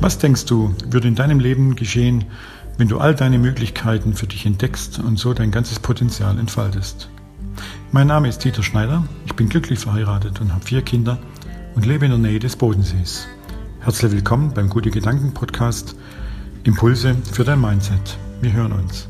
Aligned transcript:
Was 0.00 0.16
denkst 0.16 0.46
du, 0.46 0.74
würde 0.86 1.08
in 1.08 1.14
deinem 1.14 1.40
Leben 1.40 1.76
geschehen, 1.76 2.24
wenn 2.78 2.88
du 2.88 2.98
all 2.98 3.14
deine 3.14 3.38
Möglichkeiten 3.38 4.14
für 4.14 4.26
dich 4.26 4.46
entdeckst 4.46 4.98
und 4.98 5.18
so 5.18 5.34
dein 5.34 5.50
ganzes 5.50 5.78
Potenzial 5.78 6.38
entfaltest? 6.38 7.10
Mein 7.92 8.06
Name 8.06 8.28
ist 8.28 8.42
Dieter 8.42 8.62
Schneider, 8.62 9.04
ich 9.26 9.34
bin 9.34 9.50
glücklich 9.50 9.78
verheiratet 9.78 10.40
und 10.40 10.54
habe 10.54 10.64
vier 10.64 10.80
Kinder 10.80 11.18
und 11.74 11.84
lebe 11.84 12.06
in 12.06 12.12
der 12.12 12.18
Nähe 12.18 12.38
des 12.38 12.56
Bodensees. 12.56 13.28
Herzlich 13.80 14.12
willkommen 14.12 14.54
beim 14.54 14.70
Gute 14.70 14.90
Gedanken 14.90 15.34
Podcast 15.34 15.94
Impulse 16.64 17.14
für 17.30 17.44
dein 17.44 17.60
Mindset. 17.60 18.16
Wir 18.40 18.54
hören 18.54 18.72
uns. 18.72 19.06